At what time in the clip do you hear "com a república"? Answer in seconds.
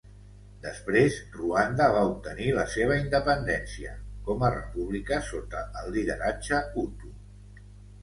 4.31-5.23